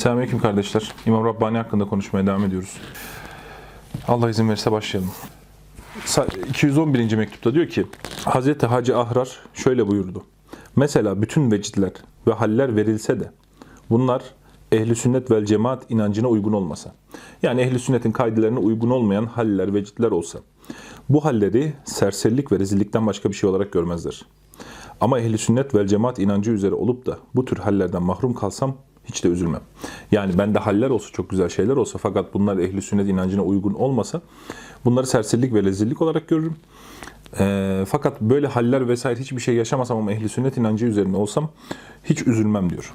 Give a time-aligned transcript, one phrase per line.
[0.00, 0.92] Selamünaleyküm kardeşler.
[1.06, 2.76] İmam Rabbani hakkında konuşmaya devam ediyoruz.
[4.08, 5.10] Allah izin verirse başlayalım.
[6.04, 7.16] Sa- 211.
[7.16, 7.86] mektupta diyor ki
[8.26, 8.62] Hz.
[8.62, 10.24] Hacı Ahrar şöyle buyurdu.
[10.76, 11.92] Mesela bütün vecitler
[12.26, 13.30] ve haller verilse de
[13.90, 14.22] bunlar
[14.72, 16.94] ehli sünnet vel cemaat inancına uygun olmasa.
[17.42, 20.38] Yani ehli sünnetin kaidelerine uygun olmayan haller, vecitler olsa.
[21.08, 24.26] Bu halleri serserilik ve rezillikten başka bir şey olarak görmezler.
[25.00, 29.24] Ama ehli sünnet vel cemaat inancı üzere olup da bu tür hallerden mahrum kalsam hiç
[29.24, 29.60] de üzülmem.
[30.12, 34.20] Yani bende haller olsa çok güzel şeyler olsa fakat bunlar ehli sünnet inancına uygun olmasa
[34.84, 36.56] bunları serserilik ve rezillik olarak görürüm.
[37.38, 41.50] Ee, fakat böyle haller vesaire hiçbir şey yaşamasam ama ehli sünnet inancı üzerine olsam
[42.04, 42.94] hiç üzülmem diyor.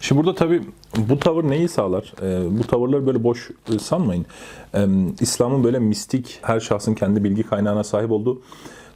[0.00, 0.62] Şimdi burada tabi
[0.96, 2.14] bu tavır neyi sağlar?
[2.22, 4.26] Ee, bu tavırları böyle boş e, sanmayın.
[4.74, 4.86] Ee,
[5.20, 8.42] İslam'ın böyle mistik, her şahsın kendi bilgi kaynağına sahip olduğu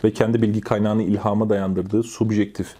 [0.05, 2.75] ve kendi bilgi kaynağını ilhama dayandırdığı subjektif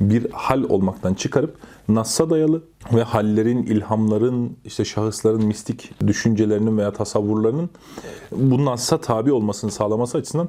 [0.00, 1.56] bir hal olmaktan çıkarıp
[1.88, 2.62] Nass'a dayalı
[2.94, 7.70] ve hallerin, ilhamların, işte şahısların mistik düşüncelerinin veya tasavvurlarının
[8.32, 10.48] bu Nass'a tabi olmasını sağlaması açısından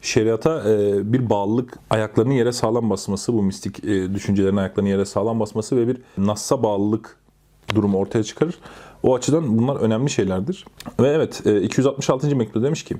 [0.00, 5.40] şeriata e, bir bağlılık, ayaklarının yere sağlam basması, bu mistik e, düşüncelerin ayaklarının yere sağlam
[5.40, 7.16] basması ve bir Nass'a bağlılık
[7.74, 8.58] durumu ortaya çıkarır.
[9.02, 10.64] O açıdan bunlar önemli şeylerdir.
[11.00, 12.36] Ve evet e, 266.
[12.36, 12.96] mektupta demiş ki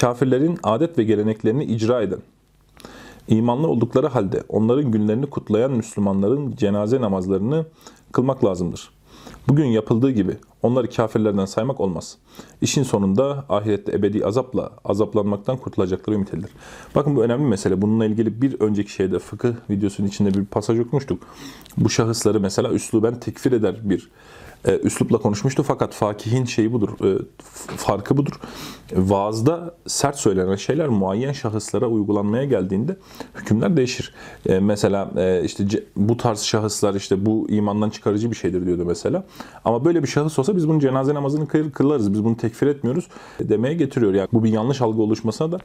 [0.00, 2.18] kafirlerin adet ve geleneklerini icra eden
[3.28, 7.66] İmanlı oldukları halde onların günlerini kutlayan Müslümanların cenaze namazlarını
[8.12, 8.90] kılmak lazımdır.
[9.48, 12.18] Bugün yapıldığı gibi onları kafirlerden saymak olmaz.
[12.60, 16.50] İşin sonunda ahirette ebedi azapla azaplanmaktan kurtulacakları ümit edilir.
[16.94, 17.82] Bakın bu önemli mesele.
[17.82, 21.22] Bununla ilgili bir önceki şeyde fıkıh videosunun içinde bir pasaj okumuştuk.
[21.76, 24.10] Bu şahısları mesela üsluben tekfir eder bir
[24.64, 27.18] e, üslupla konuşmuştu fakat fakihin şeyi budur, e,
[27.76, 28.32] farkı budur.
[28.92, 32.96] Vaazda sert söylenen şeyler muayyen şahıslara uygulanmaya geldiğinde
[33.34, 34.14] hükümler değişir.
[34.46, 35.64] E, mesela e, işte
[35.96, 39.24] bu tarz şahıslar işte bu imandan çıkarıcı bir şeydir diyordu mesela.
[39.64, 43.08] Ama böyle bir şahıs olsa biz bunun cenaze namazını kıl- kılarız, biz bunu tekfir etmiyoruz
[43.40, 44.14] demeye getiriyor.
[44.14, 45.58] Yani bu bir yanlış algı oluşmasına da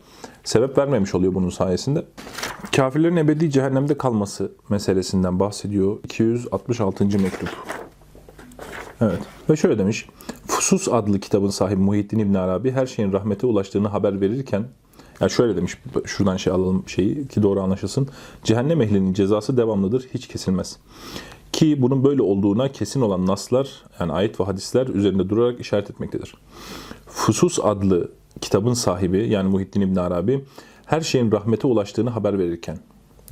[0.43, 2.05] sebep vermemiş oluyor bunun sayesinde.
[2.75, 5.97] Kafirlerin ebedi cehennemde kalması meselesinden bahsediyor.
[6.03, 7.05] 266.
[7.05, 7.82] mektup.
[9.03, 9.19] Evet.
[9.49, 10.05] Ve şöyle demiş.
[10.47, 14.65] Fusus adlı kitabın sahibi Muhittin İbn Arabi her şeyin rahmete ulaştığını haber verirken
[15.21, 18.07] yani şöyle demiş, şuradan şey alalım şeyi ki doğru anlaşılsın.
[18.43, 20.77] Cehennem ehlinin cezası devamlıdır, hiç kesilmez.
[21.51, 23.69] Ki bunun böyle olduğuna kesin olan naslar,
[23.99, 26.35] yani ayet ve hadisler üzerinde durarak işaret etmektedir.
[27.07, 30.45] Fusus adlı kitabın sahibi, yani Muhittin İbn Arabi,
[30.85, 32.77] her şeyin rahmete ulaştığını haber verirken,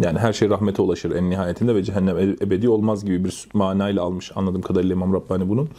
[0.01, 4.31] yani her şey rahmete ulaşır en nihayetinde ve cehennem ebedi olmaz gibi bir manayla almış
[4.35, 5.69] anladığım kadarıyla İmam Rabbani bunun.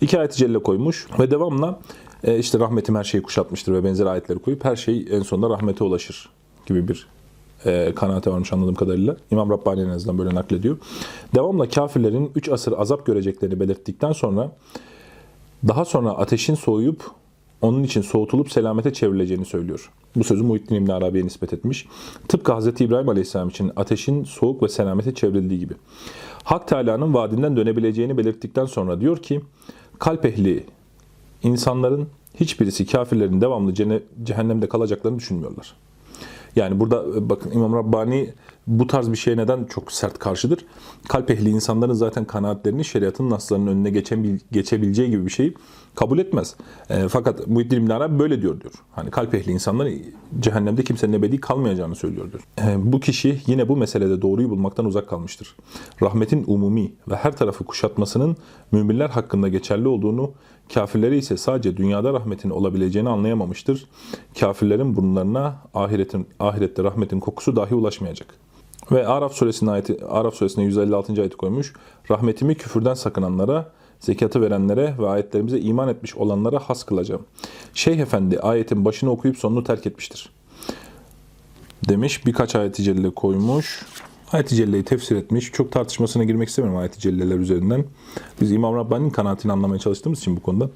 [0.00, 1.80] İki ayet-i celle koymuş ve devamla
[2.24, 5.84] e, işte rahmetim her şeyi kuşatmıştır ve benzer ayetleri koyup her şey en sonunda rahmete
[5.84, 6.28] ulaşır
[6.66, 7.06] gibi bir
[7.64, 9.16] e, kanaate varmış anladığım kadarıyla.
[9.30, 10.76] İmam Rabbani en azından böyle naklediyor.
[11.34, 14.52] Devamla kafirlerin 3 asır azap göreceklerini belirttikten sonra
[15.68, 17.02] daha sonra ateşin soğuyup
[17.62, 19.90] onun için soğutulup selamete çevrileceğini söylüyor.
[20.16, 21.86] Bu sözü Muhittin İbn Arabi'ye nispet etmiş.
[22.28, 22.66] Tıpkı Hz.
[22.80, 25.74] İbrahim Aleyhisselam için ateşin soğuk ve selamete çevrildiği gibi.
[26.44, 29.40] Hak Teala'nın vaadinden dönebileceğini belirttikten sonra diyor ki,
[29.98, 30.64] kalp ehli
[31.42, 32.08] insanların
[32.40, 33.74] hiçbirisi kafirlerin devamlı
[34.24, 35.74] cehennemde kalacaklarını düşünmüyorlar.
[36.56, 38.34] Yani burada e, bakın İmam Rabbani
[38.66, 40.64] bu tarz bir şeye neden çok sert karşıdır?
[41.08, 45.54] Kalp ehli insanların zaten kanaatlerini şeriatın naslarının önüne geçebil, geçebileceği gibi bir şeyi
[45.94, 46.56] kabul etmez.
[46.90, 48.72] E, fakat Muhyiddin İbn Arabi böyle diyor diyor.
[48.92, 49.88] Hani kalp ehli insanlar
[50.40, 52.42] cehennemde kimsenin ebedi kalmayacağını söylüyor diyor.
[52.62, 55.56] E, bu kişi yine bu meselede doğruyu bulmaktan uzak kalmıştır.
[56.02, 58.36] Rahmetin umumi ve her tarafı kuşatmasının
[58.72, 60.32] müminler hakkında geçerli olduğunu,
[60.74, 63.86] kafirlere ise sadece dünyada rahmetin olabileceğini anlayamamıştır.
[64.40, 68.46] Kafirlerin burunlarına ahiretin ahirette rahmetin kokusu dahi ulaşmayacak.
[68.92, 71.20] Ve Araf suresinin ayeti Araf suresine 156.
[71.20, 71.72] ayeti koymuş.
[72.10, 77.22] Rahmetimi küfürden sakınanlara, zekatı verenlere ve ayetlerimize iman etmiş olanlara has kılacağım.
[77.74, 80.30] Şeyh Efendi ayetin başını okuyup sonunu terk etmiştir.
[81.88, 83.86] Demiş birkaç ayet-i celle koymuş.
[84.32, 85.52] Ayet-i Celle'yi tefsir etmiş.
[85.52, 87.84] Çok tartışmasına girmek istemiyorum ayet-i celleler üzerinden.
[88.40, 90.70] Biz İmam Rabbani'nin kanaatini anlamaya çalıştığımız için bu konuda.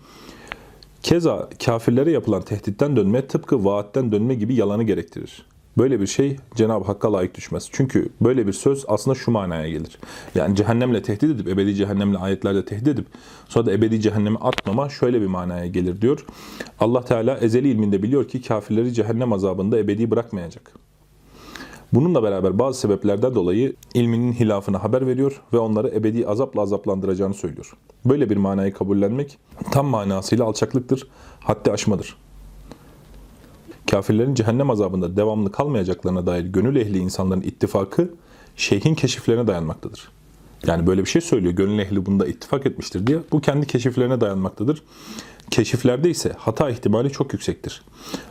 [1.02, 5.46] Keza kafirlere yapılan tehditten dönme tıpkı vaatten dönme gibi yalanı gerektirir.
[5.80, 7.68] Böyle bir şey Cenab-ı Hakk'a layık düşmez.
[7.72, 9.98] Çünkü böyle bir söz aslında şu manaya gelir.
[10.34, 13.06] Yani cehennemle tehdit edip, ebedi cehennemle ayetlerde tehdit edip,
[13.48, 16.26] sonra da ebedi cehenneme atmama şöyle bir manaya gelir diyor.
[16.80, 20.72] Allah Teala ezeli ilminde biliyor ki kafirleri cehennem azabında ebedi bırakmayacak.
[21.92, 27.72] Bununla beraber bazı sebeplerden dolayı ilminin hilafına haber veriyor ve onları ebedi azapla azaplandıracağını söylüyor.
[28.04, 29.38] Böyle bir manayı kabullenmek
[29.70, 31.08] tam manasıyla alçaklıktır,
[31.40, 32.16] haddi aşmadır.
[33.90, 38.10] Kafirlerin cehennem azabında devamlı kalmayacaklarına dair gönül ehli insanların ittifakı
[38.56, 40.08] şeyhin keşiflerine dayanmaktadır.
[40.66, 41.52] Yani böyle bir şey söylüyor.
[41.52, 43.18] Gönül ehli bunda ittifak etmiştir diye.
[43.32, 44.82] Bu kendi keşiflerine dayanmaktadır.
[45.50, 47.82] Keşiflerde ise hata ihtimali çok yüksektir.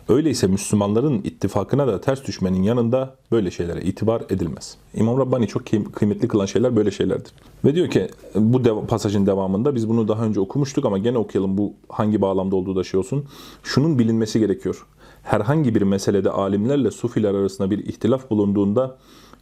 [0.09, 4.77] Öyleyse Müslümanların ittifakına da ters düşmenin yanında böyle şeylere itibar edilmez.
[4.93, 7.31] İmam Rabbani çok kıym- kıymetli kılan şeyler böyle şeylerdir.
[7.65, 11.57] Ve diyor ki bu dev- pasajın devamında biz bunu daha önce okumuştuk ama gene okuyalım
[11.57, 13.25] bu hangi bağlamda olduğu da şey olsun.
[13.63, 14.85] Şunun bilinmesi gerekiyor.
[15.23, 18.97] Herhangi bir meselede alimlerle sufiler arasında bir ihtilaf bulunduğunda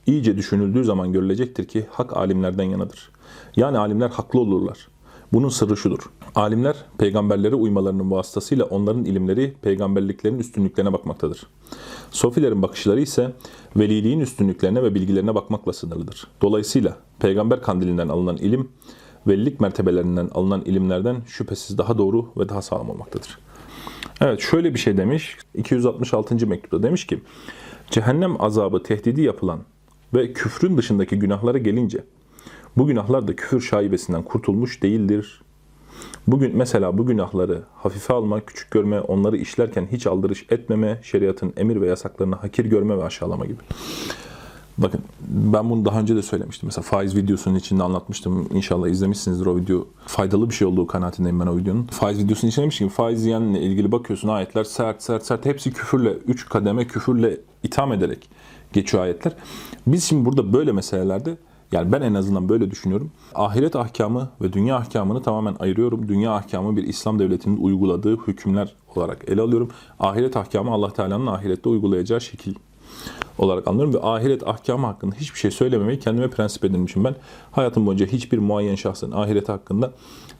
[0.06, 3.12] iyice düşünüldüğü zaman görülecektir ki hak alimlerden yanadır.
[3.56, 4.88] Yani alimler haklı olurlar.
[5.34, 6.10] Bunun sırrı şudur.
[6.36, 11.48] Alimler peygamberlere uymalarının vasıtasıyla onların ilimleri peygamberliklerin üstünlüklerine bakmaktadır.
[12.12, 13.34] Sofilerin bakışları ise
[13.76, 16.28] veliliğin üstünlüklerine ve bilgilerine bakmakla sınırlıdır.
[16.42, 18.70] Dolayısıyla peygamber kandilinden alınan ilim,
[19.28, 23.40] velilik mertebelerinden alınan ilimlerden şüphesiz daha doğru ve daha sağlam olmaktadır.
[24.22, 25.38] Evet şöyle bir şey demiş.
[25.56, 26.48] 266.
[26.48, 27.20] mektupta demiş ki
[27.92, 29.60] cehennem azabı tehdidi yapılan
[30.14, 32.04] ve küfrün dışındaki günahlara gelince
[32.78, 35.42] bu günahlar da küfür şaibesinden kurtulmuş değildir.
[36.28, 41.82] Bugün mesela bu günahları hafife alma, küçük görme, onları işlerken hiç aldırış etmeme, şeriatın emir
[41.82, 43.60] ve yasaklarını hakir görme ve aşağılama gibi.
[44.78, 46.68] Bakın ben bunu daha önce de söylemiştim.
[46.68, 48.48] Mesela faiz videosunun içinde anlatmıştım.
[48.54, 49.88] İnşallah izlemişsinizdir o video.
[50.06, 51.84] Faydalı bir şey olduğu kanaatindeyim ben o videonun.
[51.84, 56.14] Faiz videosunun içinde demiştim ki faiz yiyenle ilgili bakıyorsun ayetler sert sert sert hepsi küfürle,
[56.14, 58.30] üç kademe küfürle itham ederek
[58.74, 59.36] geçiyor ayetler.
[59.88, 61.38] Biz şimdi burada böyle meselelerde
[61.72, 63.12] yani ben en azından böyle düşünüyorum.
[63.36, 66.08] Ahiret ahkamı ve dünya ahkamını tamamen ayırıyorum.
[66.08, 69.70] Dünya ahkamı bir İslam devletinin uyguladığı hükümler olarak ele alıyorum.
[70.00, 72.54] Ahiret ahkamı Allah Teala'nın ahirette uygulayacağı şekil
[73.38, 77.16] olarak anlıyorum ve ahiret ahkamı hakkında hiçbir şey söylememeyi kendime prensip edinmişim ben.
[77.52, 79.92] Hayatım boyunca hiçbir muayyen şahsın ahiret hakkında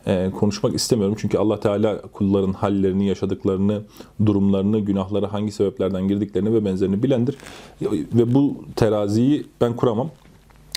[0.08, 1.16] e, konuşmak istemiyorum.
[1.20, 3.82] Çünkü Allah Teala kulların hallerini, yaşadıklarını,
[4.26, 7.38] durumlarını, günahları hangi sebeplerden girdiklerini ve benzerini bilendir.
[7.92, 10.10] Ve bu teraziyi ben kuramam.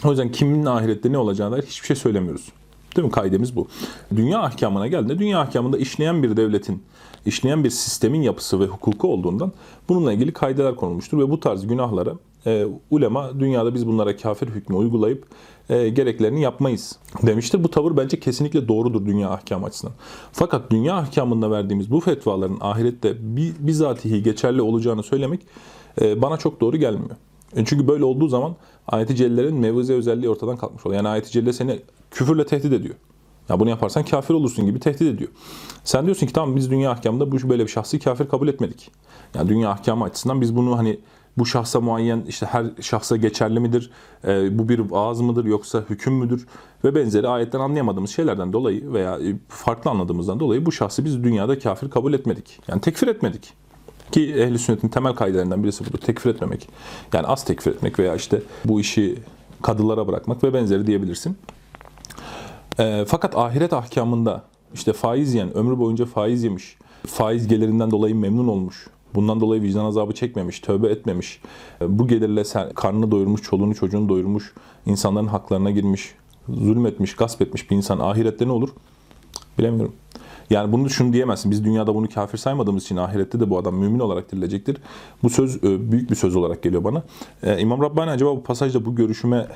[0.05, 2.49] O yüzden kimin ahirette ne olacağına dair hiçbir şey söylemiyoruz.
[2.97, 3.13] Değil mi?
[3.13, 3.69] Kaidemiz bu.
[4.17, 6.83] Dünya ahkamına geldiğinde dünya ahkamında işleyen bir devletin,
[7.27, 9.53] işleyen bir sistemin yapısı ve hukuku olduğundan
[9.89, 12.13] bununla ilgili kaideler konulmuştur ve bu tarz günahlara
[12.47, 15.25] e, ulema dünyada biz bunlara kafir hükmü uygulayıp
[15.71, 17.65] e, gereklerini yapmayız demiştir.
[17.65, 19.95] Bu tavır bence kesinlikle doğrudur dünya ahkamı açısından.
[20.33, 25.41] Fakat dünya ahkamında verdiğimiz bu fetvaların ahirette bi- bizatihi geçerli olacağını söylemek
[26.01, 27.17] e, bana çok doğru gelmiyor.
[27.57, 28.57] E, Çünkü böyle olduğu zaman
[28.89, 30.97] ayet-i cellelerin mevuze özelliği ortadan kalkmış oluyor.
[30.97, 31.81] Yani ayet-i celle seni
[32.11, 32.95] küfürle tehdit ediyor.
[33.49, 35.31] Ya bunu yaparsan kafir olursun gibi tehdit ediyor.
[35.85, 38.91] Sen diyorsun ki tamam biz dünya ahkamında bu böyle bir şahsı kafir kabul etmedik.
[39.35, 41.01] Yani dünya ahkamı açısından biz bunu hani
[41.39, 43.91] bu şahsa muayyen işte her şahsa geçerli midir?
[44.25, 46.47] E, bu bir vaaz mıdır yoksa hüküm müdür?
[46.85, 51.59] Ve benzeri ayetten anlayamadığımız şeylerden dolayı veya e, farklı anladığımızdan dolayı bu şahsı biz dünyada
[51.59, 52.61] kafir kabul etmedik.
[52.69, 53.53] Yani tekfir etmedik.
[54.13, 55.99] Ki ehli sünnetin temel kaidelerinden birisi budur.
[55.99, 56.69] Tekfir etmemek.
[57.13, 59.19] Yani az tekfir etmek veya işte bu işi
[59.63, 61.37] kadılara bırakmak ve benzeri diyebilirsin.
[62.81, 64.43] E, fakat ahiret ahkamında
[64.75, 69.85] işte faiz yiyen, ömrü boyunca faiz yemiş, faiz gelirinden dolayı memnun olmuş, bundan dolayı vicdan
[69.85, 71.41] azabı çekmemiş, tövbe etmemiş,
[71.81, 72.43] e, bu gelirle
[72.75, 74.55] karnını doyurmuş, çoluğunu çocuğunu doyurmuş,
[74.87, 76.15] insanların haklarına girmiş,
[76.49, 78.69] zulmetmiş, gasp etmiş bir insan ahirette ne olur?
[79.59, 79.95] Bilemiyorum.
[80.51, 81.51] Yani bunu şunu diyemezsin.
[81.51, 84.77] Biz dünyada bunu kafir saymadığımız için ahirette de bu adam mümin olarak dirilecektir.
[85.23, 87.03] Bu söz e, büyük bir söz olarak geliyor bana.
[87.43, 89.47] E, İmam Rabbani acaba bu pasajda bu görüşüme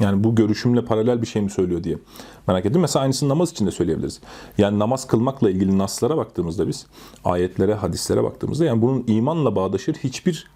[0.00, 1.98] yani bu görüşümle paralel bir şey mi söylüyor diye
[2.46, 2.80] merak ettim.
[2.80, 4.20] Mesela aynısını namaz için de söyleyebiliriz.
[4.58, 6.86] Yani namaz kılmakla ilgili naslara baktığımızda biz,
[7.24, 10.50] ayetlere, hadislere baktığımızda yani bunun imanla bağdaşır hiçbir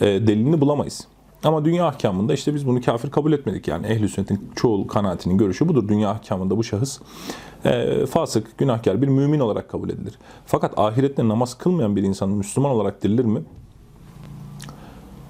[0.00, 1.06] e, delilini bulamayız.
[1.44, 3.68] Ama dünya ahkamında işte biz bunu kafir kabul etmedik.
[3.68, 5.88] Yani ehl-i sünnetin çoğu kanaatinin görüşü budur.
[5.88, 7.00] Dünya ahkamında bu şahıs
[7.64, 10.18] e, fasık, günahkar bir mümin olarak kabul edilir.
[10.46, 13.42] Fakat ahirette namaz kılmayan bir insan Müslüman olarak dirilir mi?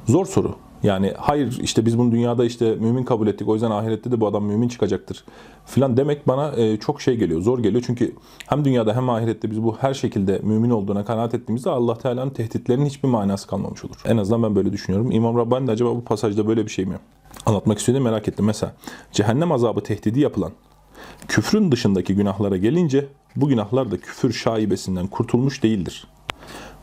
[0.07, 0.55] Zor soru.
[0.85, 4.27] Yani hayır işte biz bunu dünyada işte mümin kabul ettik o yüzden ahirette de bu
[4.27, 5.25] adam mümin çıkacaktır
[5.67, 7.85] filan demek bana e, çok şey geliyor, zor geliyor.
[7.87, 8.15] Çünkü
[8.47, 12.87] hem dünyada hem ahirette biz bu her şekilde mümin olduğuna kanaat ettiğimizde Allah Teala'nın tehditlerinin
[12.87, 13.97] hiçbir manası kalmamış olur.
[14.05, 15.11] En azından ben böyle düşünüyorum.
[15.11, 16.95] İmam Rabbani de acaba bu pasajda böyle bir şey mi
[17.47, 18.45] anlatmak istiyor merak ettim.
[18.45, 18.75] Mesela
[19.13, 20.53] cehennem azabı tehdidi yapılan
[21.29, 26.07] küfrün dışındaki günahlara gelince bu günahlar da küfür şaibesinden kurtulmuş değildir.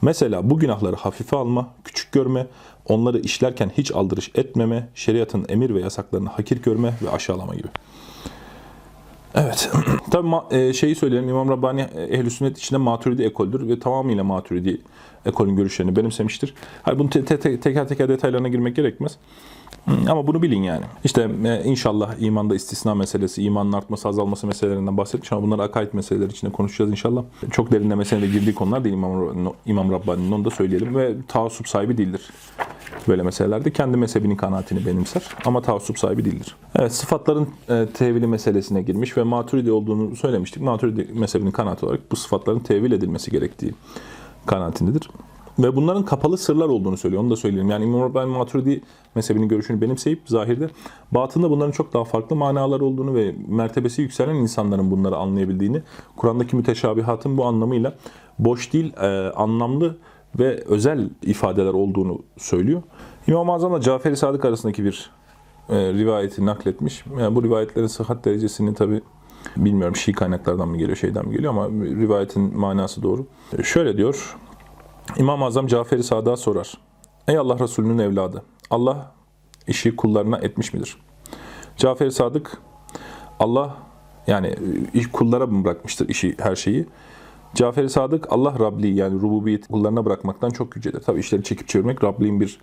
[0.02, 2.48] Mesela bu günahları hafife alma, küçük görme,
[2.88, 7.68] onları işlerken hiç aldırış etmeme, şeriatın emir ve yasaklarını hakir görme ve aşağılama gibi.
[9.36, 9.72] Evet.
[10.12, 14.82] Tabi e, şeyi söyleyelim İmam Rabbani e, ehl sünnet içinde maturidi ekoldür ve tamamıyla maturidi
[15.26, 16.54] ekolün görüşlerini benimsemiştir.
[16.84, 19.18] Hayır bunu te- te- te- teker teker detaylarına girmek gerekmez.
[19.88, 20.86] Ama bunu bilin yani.
[21.04, 26.32] İşte e, inşallah imanda istisna meselesi, imanın artması, azalması meselelerinden bahsetmiş ama bunları akaid meseleleri
[26.32, 27.24] içinde konuşacağız inşallah.
[27.52, 31.98] Çok derinlemesine de girdiği konular değil İmam, İmam Rabbani'nin onu da söyleyelim ve taassup sahibi
[31.98, 32.22] değildir.
[33.08, 33.72] böyle meselelerde.
[33.72, 36.56] Kendi mezhebinin kanaatini benimser ama taassup sahibi değildir.
[36.76, 40.64] Evet sıfatların e, tevili meselesine girmiş ve maturidi olduğunu söylemiştik.
[40.64, 43.74] Maturidi mezhebinin kanaati olarak bu sıfatların tevil edilmesi gerektiği
[44.46, 45.10] kanaatindedir.
[45.60, 47.24] Ve bunların kapalı sırlar olduğunu söylüyor.
[47.24, 47.70] Onu da söyleyelim.
[47.70, 48.82] Yani İmam Rabbani Maturidi
[49.16, 50.70] mezhebinin görüşünü benimseyip zahirde
[51.12, 55.82] batında bunların çok daha farklı manalar olduğunu ve mertebesi yükselen insanların bunları anlayabildiğini,
[56.18, 57.96] Kur'an'daki müteşabihatın bu anlamıyla
[58.40, 59.98] boş değil, e, anlamlı
[60.40, 62.82] ve özel ifadeler olduğunu söylüyor.
[63.28, 65.12] İmam-ı Azam'la Cafer-i Sadık arasındaki bir
[65.70, 67.04] e, rivayeti nakletmiş.
[67.20, 69.02] Yani bu rivayetlerin sıhhat derecesini tabi
[69.58, 73.26] bilmiyorum Şii kaynaklardan mı geliyor, şeyden mi geliyor ama rivayetin manası doğru.
[73.58, 74.38] E, şöyle diyor,
[75.18, 76.78] İmam-ı Azam Cafer-i Sadık'a sorar.
[77.28, 79.12] Ey Allah Resulü'nün evladı, Allah
[79.68, 80.98] işi kullarına etmiş midir?
[81.78, 82.58] Cafer-i Sadık,
[83.40, 83.78] Allah
[84.28, 84.56] yani
[84.94, 86.88] iş kullara mı bırakmıştır işi, her şeyi?
[87.56, 91.00] Cafer-i Sadık, Allah Rabli yani rububiyet kullarına bırakmaktan çok yücedir.
[91.00, 92.60] Tabi işleri çekip çevirmek Rabli'nin bir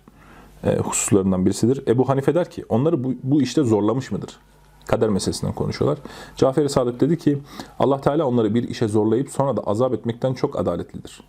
[0.63, 1.83] e, hususlarından birisidir.
[1.87, 4.39] Ebu Hanife der ki, onları bu, bu işte zorlamış mıdır?
[4.85, 5.99] Kader meselesinden konuşuyorlar.
[6.35, 7.37] Cafer-i Sadık dedi ki,
[7.79, 11.21] Allah Teala onları bir işe zorlayıp sonra da azap etmekten çok adaletlidir.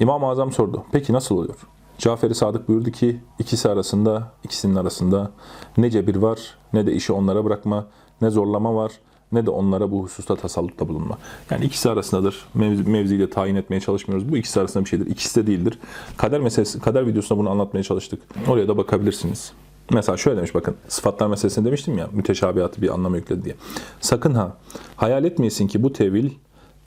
[0.00, 0.84] İmam-ı Azam sordu.
[0.92, 1.56] Peki nasıl oluyor?
[1.98, 5.30] Cafer-i Sadık buyurdu ki ikisi arasında, ikisinin arasında
[5.76, 6.38] ne cebir var
[6.72, 7.86] ne de işi onlara bırakma,
[8.22, 8.92] ne zorlama var
[9.32, 11.18] ne de onlara bu hususta tasallutta bulunma.
[11.50, 12.46] Yani ikisi arasındadır.
[12.54, 14.32] Mevzi, mevziyle tayin etmeye çalışmıyoruz.
[14.32, 15.06] Bu ikisi arasında bir şeydir.
[15.06, 15.78] İkisi de değildir.
[16.16, 18.22] Kader meselesi, kader videosunda bunu anlatmaya çalıştık.
[18.48, 19.52] Oraya da bakabilirsiniz.
[19.92, 23.54] Mesela şöyle demiş bakın sıfatlar meselesini demiştim ya müteşabihatı bir anlama yükledi diye.
[24.00, 24.56] Sakın ha
[24.96, 26.30] hayal etmeyesin ki bu tevil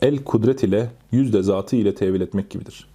[0.01, 2.87] el kudret ile yüzde zatı ile tevil etmek gibidir.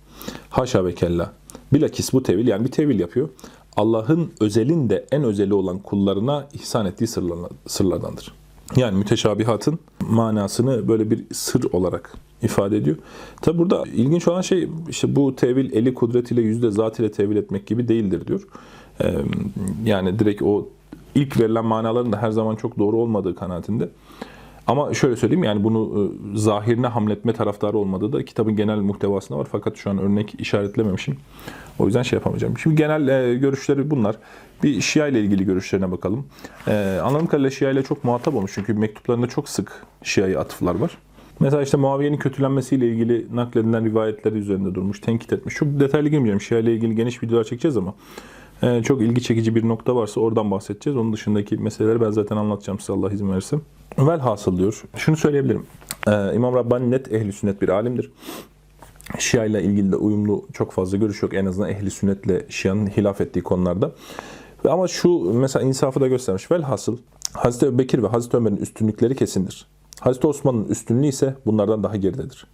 [0.50, 1.32] Haşa ve kella.
[1.72, 3.28] Bilakis bu tevil yani bir tevil yapıyor.
[3.76, 7.06] Allah'ın özelinde en özeli olan kullarına ihsan ettiği
[7.66, 8.32] sırlardandır.
[8.76, 12.96] Yani müteşabihatın manasını böyle bir sır olarak ifade ediyor.
[13.42, 17.36] Tabi burada ilginç olan şey işte bu tevil eli kudret ile yüzde zat ile tevil
[17.36, 18.48] etmek gibi değildir diyor.
[19.84, 20.68] Yani direkt o
[21.14, 23.88] ilk verilen manaların da her zaman çok doğru olmadığı kanaatinde.
[24.66, 29.46] Ama şöyle söyleyeyim yani bunu e, zahirine hamletme taraftarı olmadığı da kitabın genel muhtevasında var.
[29.52, 31.16] Fakat şu an örnek işaretlememişim.
[31.78, 32.58] O yüzden şey yapamayacağım.
[32.58, 34.16] Şimdi genel e, görüşleri bunlar.
[34.62, 36.26] Bir Şia ile ilgili görüşlerine bakalım.
[36.68, 38.52] E, anladığım kadarıyla Şia ile çok muhatap olmuş.
[38.54, 40.98] Çünkü mektuplarında çok sık Şia'ya atıflar var.
[41.40, 45.54] Mesela işte Muaviye'nin kötülenmesiyle ilgili nakledilen rivayetleri üzerinde durmuş, tenkit etmiş.
[45.54, 46.40] Çok detaylı girmeyeceğim.
[46.40, 47.94] Şia ile ilgili geniş videolar çekeceğiz ama
[48.62, 50.96] e, çok ilgi çekici bir nokta varsa oradan bahsedeceğiz.
[50.96, 53.56] Onun dışındaki meseleleri ben zaten anlatacağım size Allah izin verirse.
[53.98, 54.82] Velhasıl diyor.
[54.96, 55.66] Şunu söyleyebilirim.
[56.08, 58.10] Ee, İmam Rabbani net ehli sünnet bir alimdir.
[59.18, 61.34] Şia ile ilgili de uyumlu çok fazla görüş yok.
[61.34, 63.92] En azından ehli sünnetle Şia'nın hilaf ettiği konularda.
[64.68, 66.50] Ama şu mesela insafı da göstermiş.
[66.50, 66.98] Velhasıl
[67.32, 69.66] Hazreti Bekir ve Hazreti Ömer'in üstünlükleri kesindir.
[70.00, 72.46] Hazreti Osman'ın üstünlüğü ise bunlardan daha geridedir.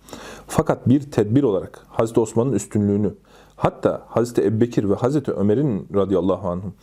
[0.46, 3.14] Fakat bir tedbir olarak Hazreti Osman'ın üstünlüğünü
[3.62, 6.74] hatta Hazreti Ebubekir ve Hazreti Ömer'in radıyallahu anhum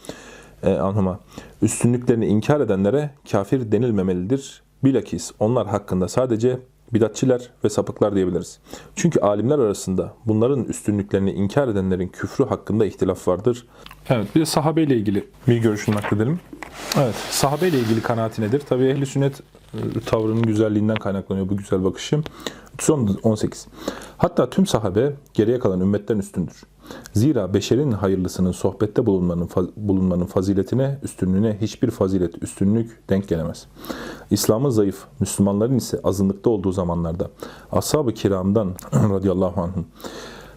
[0.63, 1.19] e, anhuma
[1.62, 4.62] üstünlüklerini inkar edenlere kafir denilmemelidir.
[4.83, 6.59] Bilakis onlar hakkında sadece
[6.93, 8.59] bidatçiler ve sapıklar diyebiliriz.
[8.95, 13.67] Çünkü alimler arasında bunların üstünlüklerini inkar edenlerin küfrü hakkında ihtilaf vardır.
[14.09, 16.39] Evet bir de sahabe ile ilgili bir görüşünü nakledelim.
[16.98, 18.59] Evet sahabe ile ilgili kanaati nedir?
[18.59, 19.41] Tabi ehli sünnet
[19.74, 22.24] e, tavrının güzelliğinden kaynaklanıyor bu güzel bakışım.
[22.79, 23.67] Son 18.
[24.19, 26.63] Hatta tüm sahabe geriye kalan ümmetten üstündür.
[27.13, 33.67] Zira beşerin hayırlısının sohbette bulunmanın, bulunmanın faziletine, üstünlüğüne hiçbir fazilet, üstünlük denk gelemez.
[34.31, 37.29] İslam'ın zayıf, Müslümanların ise azınlıkta olduğu zamanlarda
[37.71, 39.85] ashab-ı kiramdan radıyallahu anhum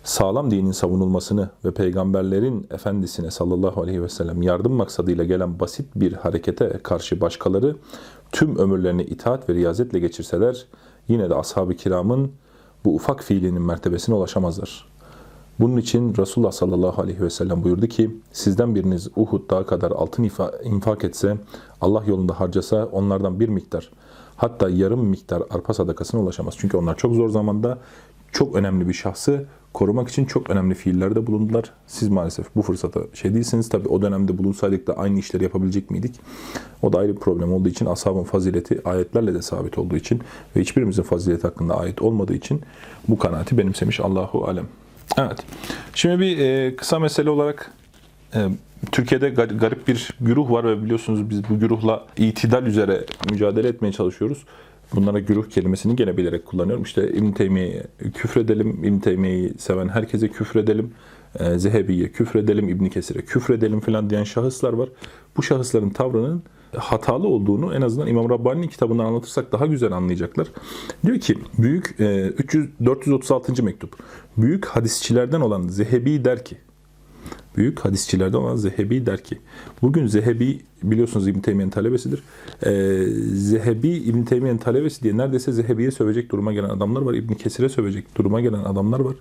[0.05, 6.13] sağlam dinin savunulmasını ve peygamberlerin efendisine sallallahu aleyhi ve sellem yardım maksadıyla gelen basit bir
[6.13, 7.77] harekete karşı başkaları
[8.33, 10.67] tüm ömürlerini itaat ve riyazetle geçirseler
[11.09, 12.33] yine de ashab-ı kiramın
[12.85, 14.93] bu ufak fiilinin mertebesine ulaşamazlar.
[15.61, 20.31] Bunun için Resulullah sallallahu aleyhi ve sellem buyurdu ki sizden biriniz Uhud dağı kadar altın
[20.65, 21.37] infak etse
[21.81, 23.91] Allah yolunda harcasa onlardan bir miktar
[24.37, 26.55] hatta yarım miktar arpa sadakasına ulaşamaz.
[26.59, 27.79] Çünkü onlar çok zor zamanda
[28.33, 31.65] çok önemli bir şahsı korumak için çok önemli fiillerde bulundular.
[31.87, 33.69] Siz maalesef bu fırsata şey değilsiniz.
[33.69, 36.15] Tabi o dönemde bulunsaydık da aynı işleri yapabilecek miydik?
[36.83, 40.21] O da ayrı bir problem olduğu için ashabın fazileti ayetlerle de sabit olduğu için
[40.57, 42.61] ve hiçbirimizin fazileti hakkında ayet olmadığı için
[43.09, 44.67] bu kanaati benimsemiş Allahu Alem.
[45.19, 45.45] Evet.
[45.95, 47.73] Şimdi bir e, kısa mesele olarak
[48.35, 48.49] e,
[48.93, 54.45] Türkiye'de garip bir güruh var ve biliyorsunuz biz bu güruhla itidal üzere mücadele etmeye çalışıyoruz.
[54.95, 56.83] Bunlara güruh kelimesini gene bilerek kullanıyorum.
[56.83, 60.93] İşte İbn Teymiye'ye küfredelim, İbn Teymiye'yi seven herkese küfredelim,
[61.39, 64.89] e, Zehebi'ye küfredelim, İbn Kesir'e küfredelim falan diyen şahıslar var.
[65.37, 66.43] Bu şahısların tavrının
[66.77, 70.47] hatalı olduğunu en azından İmam Rabbani'nin kitabından anlatırsak daha güzel anlayacaklar.
[71.07, 73.63] Diyor ki büyük 300 436.
[73.63, 73.97] mektup.
[74.37, 76.57] Büyük hadisçilerden olan Zehebi der ki
[77.57, 79.39] Büyük hadisçilerden olan Zehebi der ki,
[79.83, 82.23] bugün Zehebi biliyorsunuz İbn Teymiye'nin talebesidir.
[82.67, 87.15] Ee, Zehebi İbn Teymiye'nin talebesi diye neredeyse Zehebi'ye sövecek duruma gelen adamlar var.
[87.15, 89.15] İbn Kesir'e sövecek duruma gelen adamlar var.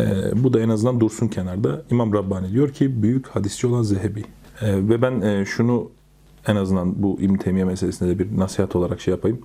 [0.00, 0.04] Ee,
[0.44, 1.82] bu da en azından dursun kenarda.
[1.90, 4.24] İmam Rabbani diyor ki büyük hadisçi olan Zehebi.
[4.62, 5.90] Ee, ve ben e, şunu
[6.46, 9.38] en azından bu İbn Teymiye meselesinde de bir nasihat olarak şey yapayım.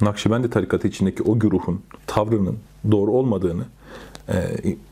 [0.00, 2.56] Nakşibendi tarikatı içindeki o güruhun tavrının
[2.90, 3.62] doğru olmadığını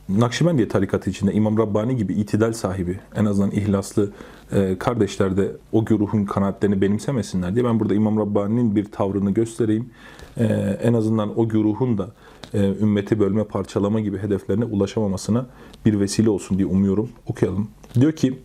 [0.09, 4.11] Nakşibendiye tarikatı içinde İmam Rabbani gibi itidal sahibi, en azından ihlaslı
[4.53, 9.91] e, kardeşler de o güruhun kanaatlerini benimsemesinler diye ben burada İmam Rabbani'nin bir tavrını göstereyim.
[10.37, 10.45] E,
[10.83, 12.11] en azından o güruhun da
[12.55, 15.47] e, ümmeti bölme, parçalama gibi hedeflerine ulaşamamasına
[15.87, 17.09] bir vesile olsun diye umuyorum.
[17.27, 17.69] Okuyalım.
[18.01, 18.39] Diyor ki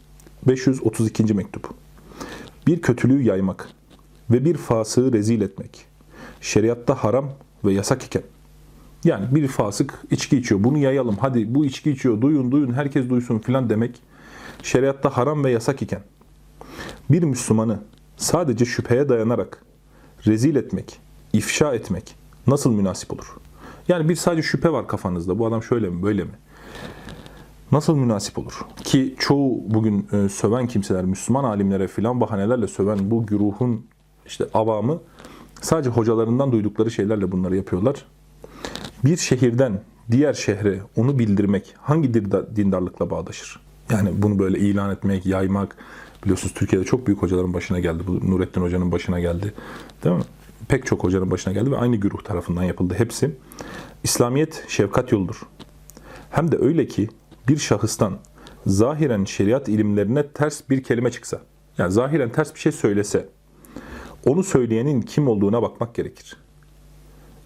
[0.48, 1.34] 532.
[1.34, 1.69] mektup.
[2.67, 3.69] Bir kötülüğü yaymak
[4.31, 5.86] ve bir fasığı rezil etmek.
[6.41, 7.29] Şeriatta haram
[7.65, 8.24] ve yasak iken
[9.03, 10.63] yani bir fasık içki içiyor.
[10.63, 11.17] Bunu yayalım.
[11.19, 12.21] Hadi bu içki içiyor.
[12.21, 14.01] Duyun duyun herkes duysun filan demek.
[14.63, 16.01] Şeriatta haram ve yasak iken
[17.09, 17.79] bir Müslümanı
[18.17, 19.63] sadece şüpheye dayanarak
[20.27, 20.99] rezil etmek,
[21.33, 22.15] ifşa etmek
[22.47, 23.37] nasıl münasip olur?
[23.87, 25.39] Yani bir sadece şüphe var kafanızda.
[25.39, 26.31] Bu adam şöyle mi, böyle mi?
[27.71, 28.65] Nasıl münasip olur?
[28.83, 33.85] Ki çoğu bugün e, söven kimseler, Müslüman alimlere filan bahanelerle söven bu güruhun
[34.25, 34.99] işte avamı
[35.61, 38.05] sadece hocalarından duydukları şeylerle bunları yapıyorlar
[39.05, 42.13] bir şehirden diğer şehre onu bildirmek hangi
[42.55, 43.59] dindarlıkla bağdaşır?
[43.91, 45.75] Yani bunu böyle ilan etmek, yaymak
[46.23, 48.03] biliyorsunuz Türkiye'de çok büyük hocaların başına geldi.
[48.07, 49.53] Bu Nurettin Hoca'nın başına geldi.
[50.03, 50.23] Değil mi?
[50.67, 53.31] Pek çok hocanın başına geldi ve aynı güruh tarafından yapıldı hepsi.
[54.03, 55.41] İslamiyet şefkat yoludur.
[56.29, 57.09] Hem de öyle ki
[57.47, 58.17] bir şahıstan
[58.65, 61.41] zahiren şeriat ilimlerine ters bir kelime çıksa,
[61.77, 63.29] yani zahiren ters bir şey söylese,
[64.25, 66.37] onu söyleyenin kim olduğuna bakmak gerekir.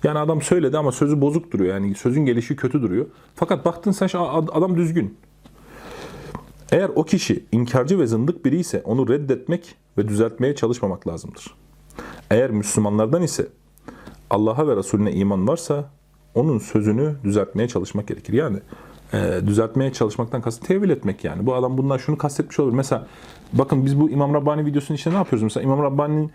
[0.04, 1.74] Yani adam söyledi ama sözü bozuk duruyor.
[1.74, 3.06] Yani sözün gelişi kötü duruyor.
[3.36, 4.10] Fakat baktın sen
[4.54, 5.18] adam düzgün.
[6.72, 11.56] Eğer o kişi inkarcı ve zındık biri ise onu reddetmek ve düzeltmeye çalışmamak lazımdır.
[12.32, 13.48] Eğer Müslümanlardan ise
[14.30, 15.92] Allah'a ve Resulüne iman varsa
[16.36, 18.34] onun sözünü düzeltmeye çalışmak gerekir.
[18.34, 18.58] Yani
[19.14, 21.46] e, düzeltmeye çalışmaktan kastı tevil etmek yani.
[21.46, 22.74] Bu adam bundan şunu kastetmiş olur.
[22.74, 23.08] Mesela
[23.54, 25.44] bakın biz bu İmam Rabbani videosunun içinde ne yapıyoruz?
[25.44, 26.32] Mesela İmam Rabbani'nin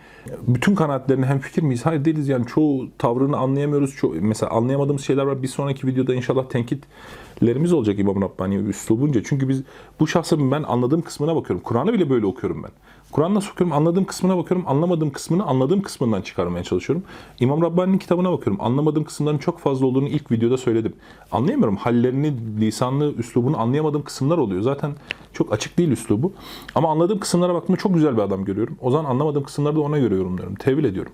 [0.48, 1.86] bütün kanaatlerine hem fikir miyiz?
[1.86, 3.96] Hayır değiliz yani çoğu tavrını anlayamıyoruz.
[3.96, 5.42] Çoğu, mesela anlayamadığımız şeyler var.
[5.42, 9.22] Bir sonraki videoda inşallah tenkitlerimiz olacak İmam Rabbani üslubunca.
[9.24, 9.62] Çünkü biz
[10.00, 11.64] bu şahsın ben anladığım kısmına bakıyorum.
[11.64, 12.70] Kur'an'ı bile böyle okuyorum ben.
[13.12, 13.76] Kur'an nasıl okuyorum?
[13.76, 14.68] Anladığım kısmına bakıyorum.
[14.68, 17.04] Anlamadığım kısmını anladığım kısmından çıkarmaya çalışıyorum.
[17.40, 18.64] İmam Rabbani'nin kitabına bakıyorum.
[18.64, 20.92] Anlamadığım kısımların çok fazla olduğunu ilk videoda söyledim.
[21.32, 21.76] Anlayamıyorum.
[21.76, 24.62] Hallerini, lisanlı, üslubunu anlayamadığım kısımlar oluyor.
[24.62, 24.92] Zaten
[25.32, 26.32] çok açık değil üslubu.
[26.74, 28.76] Ama anladığım kısımlara baktığımda çok güzel bir adam görüyorum.
[28.80, 30.54] O zaman anlamadığım kısımları da ona göre yorumluyorum.
[30.54, 31.12] Tevil ediyorum.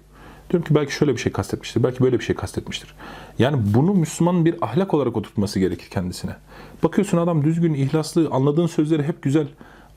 [0.51, 2.95] Diyorum ki belki şöyle bir şey kastetmiştir, belki böyle bir şey kastetmiştir.
[3.39, 6.37] Yani bunu Müslümanın bir ahlak olarak oturtması gerekir kendisine.
[6.83, 9.47] Bakıyorsun adam düzgün, ihlaslı, anladığın sözleri hep güzel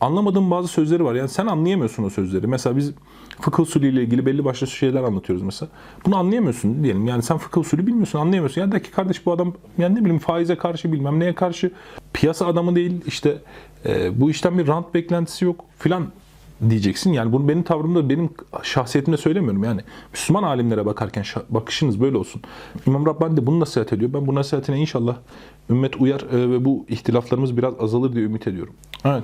[0.01, 1.15] anlamadığım bazı sözleri var.
[1.15, 2.47] Yani sen anlayamıyorsun o sözleri.
[2.47, 2.93] Mesela biz
[3.41, 5.69] fıkıh usulü ile ilgili belli başlı şeyler anlatıyoruz mesela.
[6.05, 7.07] Bunu anlayamıyorsun diyelim.
[7.07, 8.61] Yani sen fıkıh usulü bilmiyorsun, anlayamıyorsun.
[8.61, 11.71] Ya de ki kardeş bu adam yani ne bileyim faize karşı bilmem neye karşı
[12.13, 13.37] piyasa adamı değil işte
[13.85, 16.07] e, bu işten bir rant beklentisi yok filan
[16.69, 17.13] diyeceksin.
[17.13, 18.29] Yani bunu benim tavrımda, benim
[18.63, 19.63] şahsiyetimde söylemiyorum.
[19.63, 19.81] Yani
[20.13, 22.41] Müslüman alimlere bakarken bakışınız böyle olsun.
[22.85, 24.13] İmam Rabbani de bunu nasihat ediyor.
[24.13, 25.15] Ben bu nasihatine inşallah
[25.69, 28.73] ümmet uyar e, ve bu ihtilaflarımız biraz azalır diye ümit ediyorum.
[29.05, 29.23] Evet.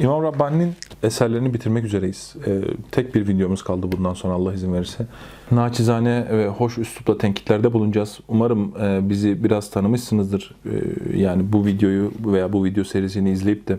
[0.00, 2.34] İmam Rabbani'nin eserlerini bitirmek üzereyiz.
[2.46, 2.60] Ee,
[2.92, 5.06] tek bir videomuz kaldı bundan sonra Allah izin verirse.
[5.50, 8.18] Naçizane ve hoş üslupla tenkitlerde bulunacağız.
[8.28, 10.54] Umarım e, bizi biraz tanımışsınızdır.
[10.64, 10.70] E,
[11.18, 13.78] yani bu videoyu veya bu video serisini izleyip de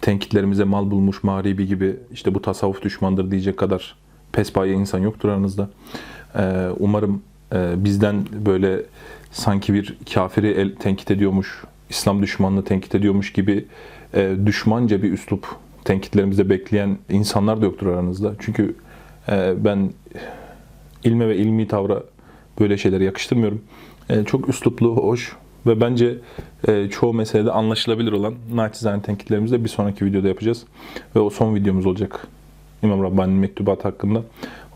[0.00, 3.96] tenkitlerimize mal bulmuş mağribi gibi işte bu tasavvuf düşmandır diyecek kadar
[4.32, 5.70] pespaye insan yoktur aranızda.
[6.38, 8.82] E, umarım e, bizden böyle
[9.32, 13.64] sanki bir kafiri el, tenkit ediyormuş, İslam düşmanını tenkit ediyormuş gibi
[14.14, 15.46] e, düşmanca bir üslup
[15.84, 18.32] tenkitlerimizde bekleyen insanlar da yoktur aranızda.
[18.38, 18.74] Çünkü
[19.28, 19.90] e, ben
[21.04, 22.02] ilme ve ilmi tavra
[22.60, 23.62] böyle şeyleri yakıştırmıyorum.
[24.08, 26.18] E, çok üsluplu, hoş ve bence
[26.68, 30.64] e, çoğu meselede anlaşılabilir olan naçizane tenkitlerimizi de bir sonraki videoda yapacağız.
[31.16, 32.26] Ve o son videomuz olacak.
[32.82, 34.22] İmam Rabbani'nin mektubat hakkında.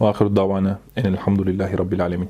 [0.01, 2.29] Ve ahiru davana enelhamdülillahi rabbil alemin.